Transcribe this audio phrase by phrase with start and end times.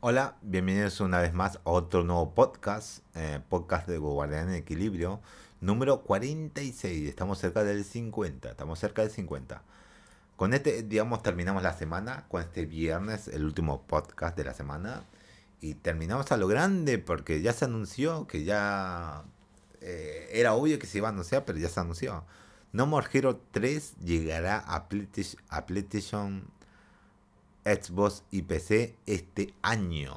[0.00, 5.20] Hola, bienvenidos una vez más a otro nuevo podcast, eh, podcast de Guardián en Equilibrio,
[5.60, 7.08] número 46.
[7.08, 9.60] Estamos cerca del 50, estamos cerca del 50.
[10.36, 15.02] Con este, digamos, terminamos la semana, con este viernes, el último podcast de la semana.
[15.60, 19.24] Y terminamos a lo grande porque ya se anunció que ya
[19.80, 22.24] eh, era obvio que se iba a anunciar, pero ya se anunció.
[22.70, 24.86] No More Hero 3 llegará a
[25.66, 26.44] PlayStation
[27.74, 30.16] Xbox y PC este año.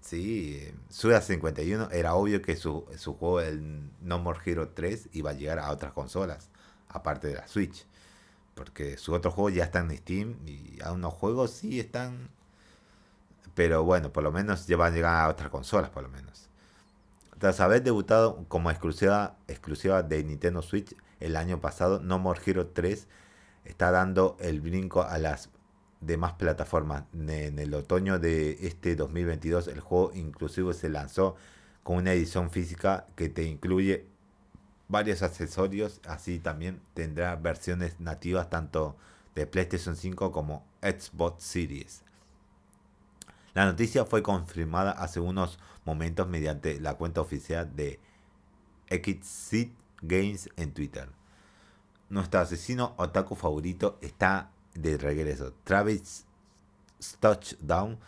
[0.00, 5.30] Sí, Suda 51 era obvio que su, su juego, el No More Hero 3, iba
[5.30, 6.48] a llegar a otras consolas,
[6.88, 7.86] aparte de la Switch.
[8.54, 12.30] Porque sus otros juegos ya están en Steam y a unos juegos sí están.
[13.54, 16.48] Pero bueno, por lo menos ya van a llegar a otras consolas, por lo menos.
[17.38, 22.68] Tras haber debutado como exclusiva, exclusiva de Nintendo Switch el año pasado, No More Hero
[22.68, 23.08] 3
[23.64, 25.50] está dando el brinco a las
[26.06, 27.04] de más plataformas.
[27.12, 31.36] En el otoño de este 2022 el juego inclusive se lanzó
[31.82, 34.06] con una edición física que te incluye
[34.88, 38.96] varios accesorios, así también tendrá versiones nativas tanto
[39.34, 42.02] de PlayStation 5 como Xbox Series.
[43.54, 47.98] La noticia fue confirmada hace unos momentos mediante la cuenta oficial de
[48.88, 49.72] Exit
[50.02, 51.08] Games en Twitter.
[52.08, 55.52] Nuestro asesino otaku favorito está de regreso.
[55.64, 56.24] Travis
[57.20, 57.98] Touchdown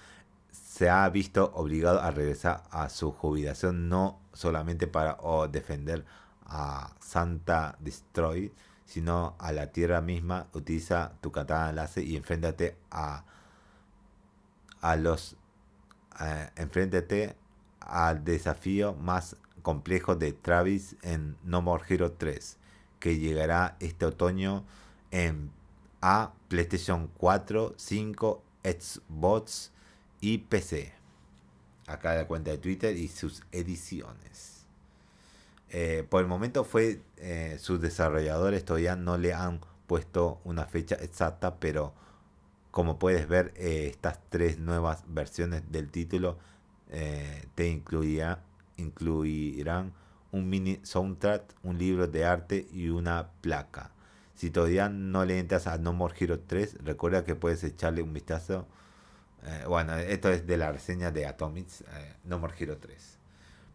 [0.50, 5.18] se ha visto obligado a regresar a su jubilación no solamente para
[5.50, 6.04] defender
[6.46, 8.52] a Santa Destroy,
[8.84, 10.46] sino a la tierra misma.
[10.52, 13.24] Utiliza tu katana láser y enfréntate a
[14.80, 15.36] a los
[16.20, 17.36] eh, enfréntate
[17.80, 22.56] al desafío más complejo de Travis en No More Hero 3
[22.98, 24.64] que llegará este otoño
[25.10, 25.50] en
[26.00, 29.72] a PlayStation 4, 5, Xbox
[30.20, 30.92] y PC.
[31.86, 34.66] Acá la cuenta de Twitter y sus ediciones.
[35.70, 40.96] Eh, por el momento fue eh, sus desarrolladores todavía no le han puesto una fecha
[40.96, 41.92] exacta, pero
[42.70, 46.38] como puedes ver eh, estas tres nuevas versiones del título
[47.54, 48.42] te incluirá,
[48.78, 49.92] incluirán
[50.32, 53.92] un mini soundtrack, un libro de arte y una placa.
[54.38, 58.12] Si todavía no le entras a No More Hero 3, recuerda que puedes echarle un
[58.12, 58.68] vistazo.
[59.42, 63.18] Eh, bueno, esto es de la reseña de Atomics, eh, No More Hero 3.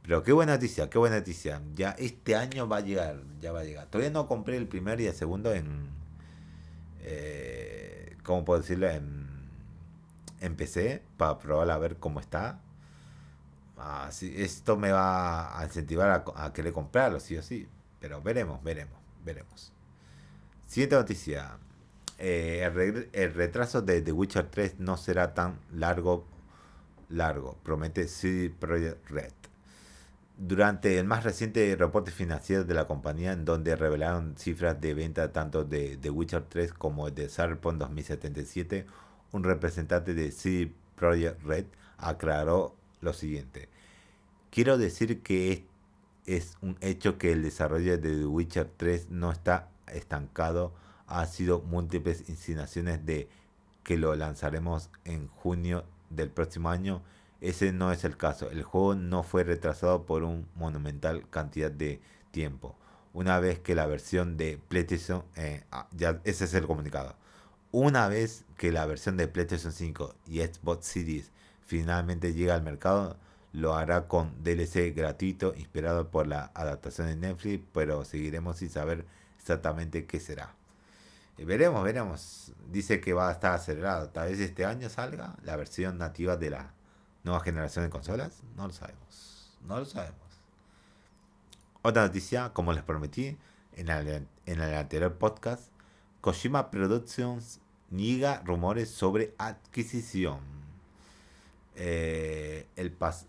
[0.03, 1.61] Pero qué buena noticia, qué buena noticia.
[1.75, 3.87] Ya este año va a llegar, ya va a llegar.
[3.87, 5.89] Todavía no compré el primer y el segundo en...
[7.01, 8.89] Eh, ¿Cómo puedo decirlo?
[8.89, 9.33] En,
[10.55, 12.61] PC para probar a ver cómo está.
[13.77, 17.67] Ah, esto me va a incentivar a, a querer comprarlo, sí o sí.
[17.99, 19.73] Pero veremos, veremos, veremos.
[20.73, 21.59] Siguiente noticia.
[22.17, 26.25] Eh, el, retraso de The Witcher 3 no será tan largo,
[27.09, 29.33] largo, promete CD Projekt Red.
[30.35, 35.31] Durante el más reciente reporte financiero de la compañía, en donde revelaron cifras de venta
[35.31, 38.87] tanto de The Witcher 3 como de Cyberpunk 2077,
[39.31, 41.65] un representante de CD Projekt Red
[41.99, 43.69] aclaró lo siguiente.
[44.49, 45.67] Quiero decir que
[46.25, 50.73] es, un hecho que el desarrollo de The Witcher 3 no está estancado.
[51.07, 53.29] Ha sido múltiples insinuaciones de
[53.83, 57.01] que lo lanzaremos en junio del próximo año.
[57.41, 58.49] Ese no es el caso.
[58.49, 62.01] El juego no fue retrasado por un monumental cantidad de
[62.31, 62.75] tiempo.
[63.13, 67.15] Una vez que la versión de PlayStation, eh, ah, ya ese es el comunicado.
[67.71, 73.17] Una vez que la versión de PlayStation 5 y Xbox Series finalmente llega al mercado,
[73.51, 79.05] lo hará con DLC gratuito inspirado por la adaptación de Netflix, pero seguiremos sin saber
[79.43, 80.55] exactamente qué será.
[81.37, 82.53] Eh, veremos, veremos.
[82.71, 84.09] Dice que va a estar acelerado.
[84.09, 86.73] Tal vez este año salga la versión nativa de la
[87.23, 88.41] nueva generación de consolas.
[88.55, 89.57] No lo sabemos.
[89.67, 90.17] No lo sabemos.
[91.81, 93.37] Otra noticia, como les prometí
[93.73, 95.63] en el, en el anterior podcast,
[96.21, 97.59] Kojima Productions
[97.89, 100.39] niega rumores sobre adquisición.
[101.75, 103.25] Eh, el, pas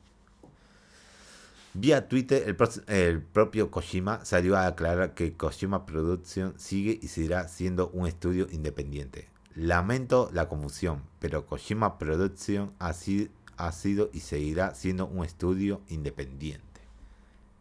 [1.77, 2.57] Vía Twitter,
[2.87, 8.47] el, propio Kojima salió a aclarar que Kojima Production sigue y seguirá siendo un estudio
[8.53, 9.29] independiente.
[9.57, 16.81] Lamento la confusión, pero Kojima Production ha, sido y seguirá siendo un estudio independiente.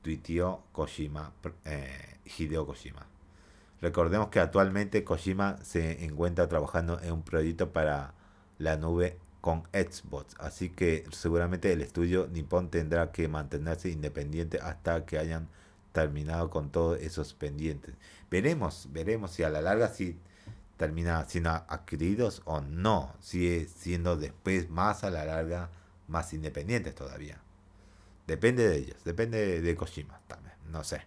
[0.04, 1.34] Tuiteó Kojima,
[1.66, 3.08] eh, Hideo Kojima.
[3.82, 8.14] Recordemos que actualmente Kojima se encuentra trabajando en un proyecto para
[8.60, 15.06] la nube con Xbox, así que seguramente el estudio Nippon tendrá que mantenerse independiente hasta
[15.06, 15.50] que hayan
[15.92, 17.94] terminado con todos esos pendientes.
[18.32, 20.18] Veremos, veremos si a la larga si
[20.78, 25.70] termina siendo adquiridos o no, sigue siendo después más a la larga
[26.08, 27.38] más independientes todavía.
[28.26, 31.02] Depende de ellos, depende de, Kojima también, no sé.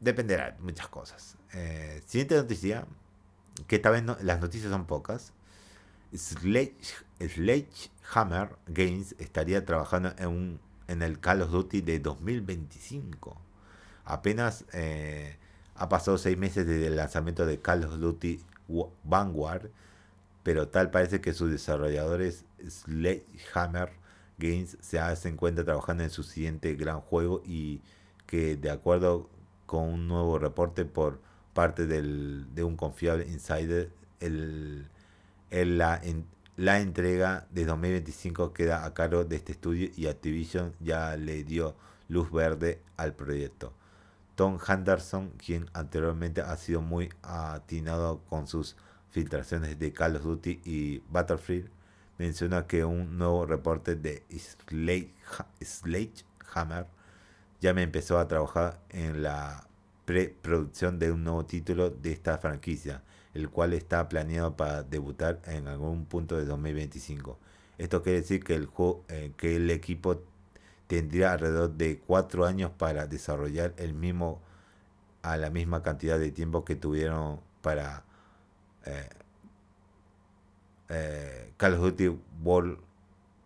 [0.00, 1.36] Dependerá de muchas cosas.
[1.52, 2.86] Eh, siguiente noticia,
[3.66, 5.33] que esta vez las noticias son pocas.
[6.14, 10.60] Sledgehammer Games estaría trabajando en,
[11.02, 13.40] el Call of Duty de 2025.
[14.04, 15.36] Apenas eh,
[15.74, 18.40] ha pasado seis meses desde el lanzamiento de Call of Duty
[19.02, 19.70] Vanguard,
[20.42, 23.92] pero tal parece que sus desarrolladores Sledgehammer
[24.38, 27.80] Games se hacen cuenta trabajando en su siguiente gran juego y
[28.26, 29.28] que de acuerdo
[29.66, 31.20] con un nuevo reporte por
[31.52, 33.90] parte del, de un confiable insider,
[34.20, 34.88] el,
[35.54, 41.44] en, la entrega de 2025 queda a cargo de este estudio y Activision ya le
[41.44, 41.76] dio
[42.08, 43.72] luz verde al proyecto.
[44.34, 48.76] Tom Henderson, quien anteriormente ha sido muy atinado con sus
[49.10, 51.70] filtraciones de Call of Duty y Battlefield,
[52.18, 54.24] menciona que un nuevo reporte de
[55.62, 56.86] Sledgehammer
[57.60, 59.68] ya me empezó a trabajar en la
[60.04, 63.02] preproducción de un nuevo título de esta franquicia,
[63.34, 67.38] el cual está planeado para debutar en algún punto de 2025.
[67.78, 70.22] Esto quiere decir que el, juego, eh, que el equipo
[70.86, 74.40] tendría alrededor de cuatro años para desarrollar el mismo
[75.22, 78.04] a la misma cantidad de tiempo que tuvieron para
[78.84, 79.08] eh,
[80.90, 82.78] eh, Call of Duty World,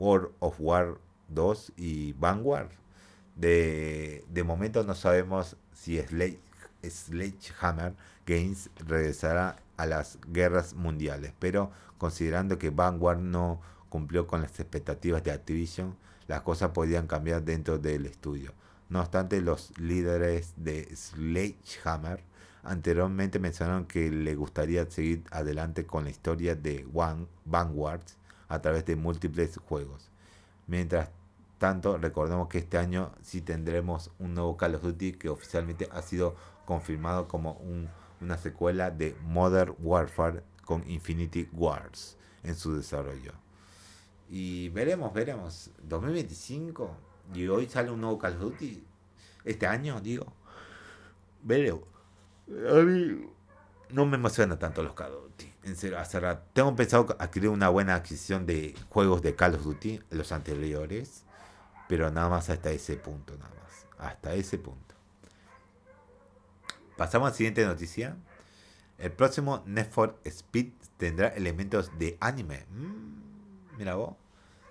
[0.01, 0.99] World of War
[1.29, 2.71] 2 y Vanguard.
[3.37, 6.41] De, de momento no sabemos si Slade
[6.83, 7.95] Sledgehammer
[8.27, 15.25] Games regresará a las guerras mundiales, pero considerando que Vanguard no cumplió con las expectativas
[15.25, 15.97] de Activision,
[16.27, 18.53] las cosas podían cambiar dentro del estudio.
[18.91, 22.23] No obstante, los líderes de Sledgehammer
[22.63, 26.87] anteriormente mencionaron que le gustaría seguir adelante con la historia de
[27.45, 28.03] Vanguard
[28.49, 30.11] a través de múltiples juegos.
[30.67, 31.11] Mientras
[31.59, 36.03] tanto, recordemos que este año sí tendremos un nuevo Call of Duty que oficialmente ha
[36.03, 36.37] sido
[36.67, 37.53] confirmado como
[38.21, 43.33] una secuela de Modern Warfare con Infinity Wars en su desarrollo.
[44.29, 45.71] Y veremos, veremos.
[45.83, 46.97] 2025
[47.35, 48.85] y hoy sale un nuevo Call of Duty.
[49.45, 50.27] Este año, digo.
[51.43, 51.85] Veremos.
[52.49, 53.29] A mí
[53.91, 55.53] no me emociona tanto los Call of Duty.
[55.65, 56.21] En serio, hace
[56.53, 61.25] Tengo pensado adquirir una buena adquisición de juegos de Call of Duty, los anteriores.
[61.89, 63.87] Pero nada más hasta ese punto, nada más.
[63.99, 64.95] Hasta ese punto.
[66.99, 68.17] Pasamos a la siguiente noticia.
[68.99, 72.67] El próximo Need for Speed tendrá elementos de anime.
[72.73, 74.17] Mm, mira vos.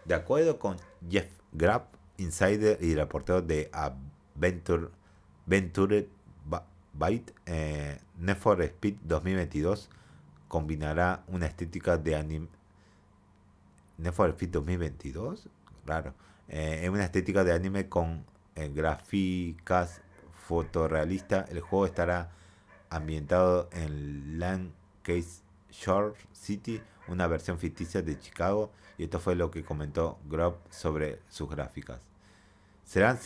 [0.04, 0.76] De acuerdo con
[1.10, 4.90] Jeff Grapp, insider y reportero de Adventure,
[5.46, 6.10] Venture
[6.94, 9.90] Byte, eh, Speed 2022
[10.50, 12.50] combinará una estética de anime.
[14.00, 15.48] Need for Speed 2022?
[15.86, 16.14] Raro.
[16.50, 18.26] Eh, una estética de anime con
[18.56, 20.02] eh, gráficas
[20.48, 22.32] fotorrealista, el juego estará
[22.90, 24.74] ambientado en
[25.04, 30.58] Case Shore City, una versión ficticia de Chicago, y esto fue lo que comentó Grob
[30.70, 32.00] sobre sus gráficas.
[32.86, 33.20] Serán,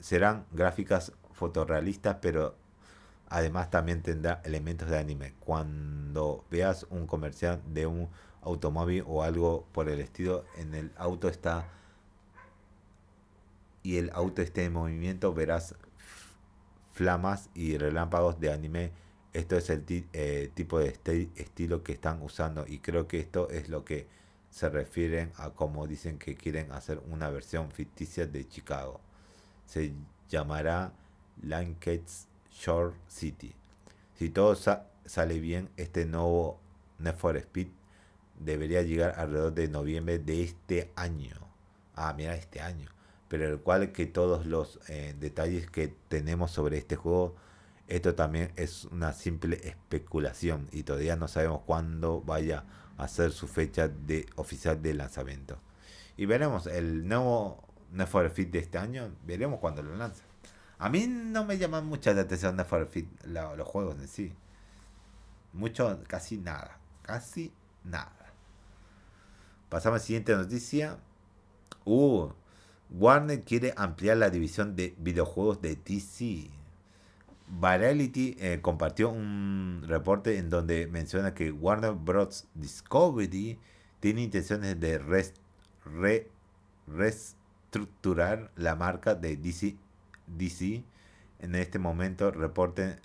[0.00, 2.54] serán gráficas fotorrealistas, pero
[3.28, 5.34] además también tendrá elementos de anime.
[5.40, 8.08] Cuando veas un comercial de un
[8.40, 11.68] automóvil o algo por el estilo, en el auto está
[13.82, 15.74] y el auto esté en movimiento, verás
[16.92, 18.92] flamas y relámpagos de anime.
[19.32, 20.88] Esto es el eh, tipo de
[21.36, 24.06] estilo que están usando y creo que esto es lo que
[24.50, 29.00] se refieren a como dicen que quieren hacer una versión ficticia de Chicago.
[29.64, 29.92] Se
[30.28, 30.92] llamará
[31.42, 33.54] Lancaster Shore City.
[34.14, 36.60] Si todo sale bien, este nuevo
[36.98, 37.68] Need Speed
[38.38, 41.34] debería llegar alrededor de noviembre de este año.
[41.94, 42.90] Ah, mira, este año
[43.32, 47.34] pero el cual que todos los eh, detalles que tenemos sobre este juego,
[47.88, 52.64] esto también es una simple especulación y todavía no sabemos cuándo vaya
[52.98, 55.58] a ser su fecha de oficial de lanzamiento.
[56.18, 57.66] Y veremos el nuevo
[58.06, 60.24] for Speed de este año, veremos cuándo lo lanza.
[60.78, 64.34] A mí no me llaman mucha la atención for Speed los juegos en sí.
[65.54, 66.78] Mucho, casi nada.
[67.00, 67.50] Casi
[67.82, 68.34] nada.
[69.70, 70.98] Pasamos a la siguiente noticia.
[71.86, 72.28] Uh,
[72.94, 76.50] Warner quiere ampliar la división de videojuegos de DC.
[77.48, 82.46] Variety eh, compartió un reporte en donde menciona que Warner Bros.
[82.54, 83.58] Discovery
[84.00, 85.00] tiene intenciones de
[86.86, 89.76] reestructurar la marca de DC,
[90.26, 90.84] DC.
[91.40, 93.00] En este momento, reporten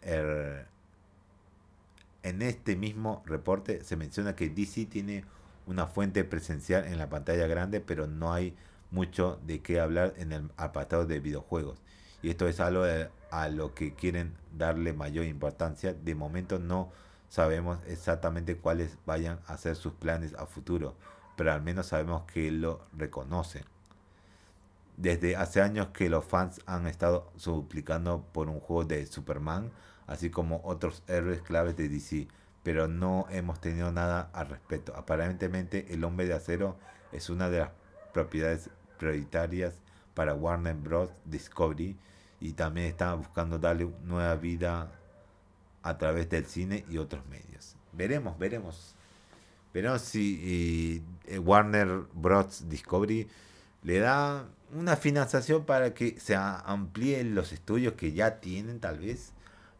[2.24, 5.24] en este mismo reporte se menciona que DC tiene
[5.66, 8.54] una fuente presencial en la pantalla grande, pero no hay
[8.92, 11.82] mucho de qué hablar en el apartado de videojuegos.
[12.22, 12.84] Y esto es algo
[13.32, 15.94] a lo que quieren darle mayor importancia.
[15.94, 16.92] De momento no
[17.30, 20.96] sabemos exactamente cuáles vayan a ser sus planes a futuro,
[21.36, 23.64] pero al menos sabemos que lo reconocen.
[24.96, 29.72] Desde hace años que los fans han estado suplicando por un juego de Superman,
[30.08, 32.28] así como otros héroes claves de DC,
[32.64, 34.96] pero no hemos tenido nada al respecto.
[34.96, 36.78] Aparentemente el hombre de acero
[37.12, 37.70] es una de las
[38.12, 39.76] propiedades prioritarias
[40.14, 41.10] para Warner Bros.
[41.26, 41.98] Discovery
[42.40, 44.92] y también está buscando darle nueva vida
[45.84, 47.76] a través del cine y otros medios.
[47.94, 48.96] Veremos, veremos.
[49.74, 52.68] Veremos si eh, Warner Bros.
[52.70, 53.28] Discovery
[53.84, 59.32] le da una financiación para que se amplíen los estudios que ya tienen tal vez,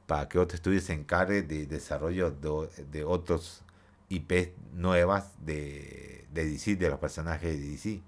[0.06, 3.64] para que otros estudios se encarguen de desarrollo de, otros
[4.10, 8.02] IP nuevas de, de DC, de los personajes de DC.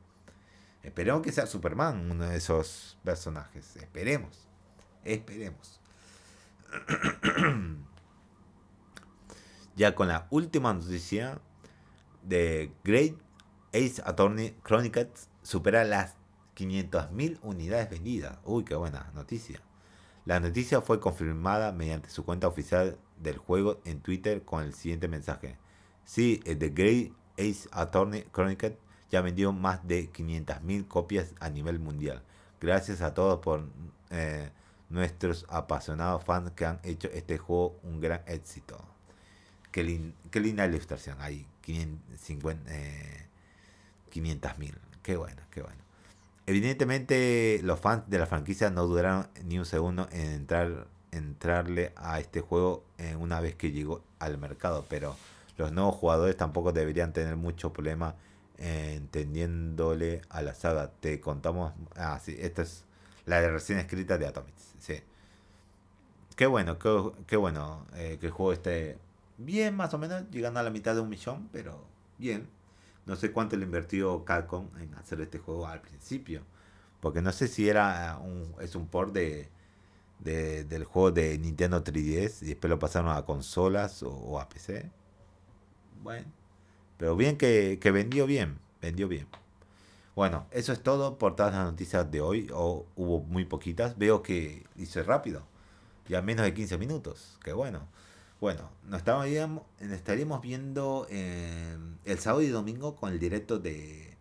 [0.84, 3.76] Esperemos que sea Superman uno de esos personajes.
[3.76, 4.48] Esperemos.
[5.04, 5.80] Esperemos.
[9.76, 11.40] ya con la última noticia
[12.24, 13.16] de Great
[13.74, 16.16] Ace Attorney Chronicles supera las
[16.56, 18.38] 500.000 unidades vendidas.
[18.44, 19.62] Uy, qué buena noticia.
[20.26, 25.08] La noticia fue confirmada mediante su cuenta oficial del juego en Twitter con el siguiente
[25.08, 25.58] mensaje.
[26.04, 28.78] Sí, The Great Ace Attorney Chronicles
[29.10, 32.22] ya vendió más de 500.000 copias a nivel mundial.
[32.62, 33.66] Gracias a todos por
[34.10, 34.50] eh,
[34.90, 38.84] nuestros apasionados fans que han hecho este juego un gran éxito.
[39.72, 41.18] Qué, linda ilustración.
[41.20, 42.60] Hay 500.000.
[42.68, 43.28] Eh,
[45.04, 45.78] qué bueno, qué bueno.
[46.46, 52.20] Evidentemente los fans de la franquicia no duraron ni un segundo en entrar entrarle a
[52.20, 52.84] este juego
[53.18, 55.16] una vez que llegó al mercado, pero
[55.58, 58.16] los nuevos jugadores tampoco deberían tener mucho problema
[58.60, 60.92] entendiéndole a la saga.
[60.92, 61.74] Te contamos.
[61.96, 62.86] Ah, sí, esta es
[63.26, 64.76] la de recién escrita de Atomics.
[64.80, 65.02] Sí.
[66.36, 66.78] Qué bueno,
[67.28, 68.98] qué, bueno eh, que el juego esté
[69.38, 71.86] bien, más o menos, llegando a la mitad de un millón, pero
[72.18, 72.48] bien.
[73.06, 76.44] No sé cuánto le invirtió Capcom en hacer este juego al principio.
[77.02, 79.50] Porque no sé si era un, es un port de,
[80.20, 84.92] del juego de Nintendo 3DS y después lo pasaron a consolas o a PC.
[86.04, 86.28] Bueno,
[87.00, 89.26] pero bien que, vendió bien, vendió bien.
[90.18, 92.50] Bueno, eso es todo por todas las noticias de hoy.
[92.54, 93.98] O hubo muy poquitas.
[93.98, 95.44] Veo que hice rápido.
[96.10, 97.38] Ya menos de 15 minutos.
[97.42, 97.88] Qué bueno.
[98.42, 99.02] Bueno, nos
[99.80, 104.18] estaríamos viendo el sábado y domingo con el directo de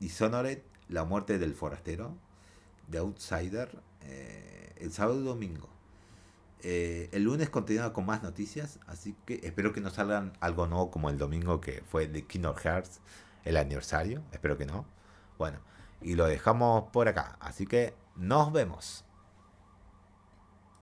[0.00, 0.58] Dishonored,
[0.88, 2.12] La muerte del forastero,
[2.88, 3.70] de Outsider,
[4.02, 5.68] eh, el sábado y domingo.
[6.62, 10.90] Eh, el lunes continúa con más noticias, así que espero que no salgan algo nuevo
[10.90, 13.00] como el domingo que fue de Kingdom Hearts,
[13.44, 14.22] el aniversario.
[14.32, 14.84] Espero que no.
[15.38, 15.60] Bueno,
[16.00, 17.36] y lo dejamos por acá.
[17.40, 19.04] Así que nos vemos.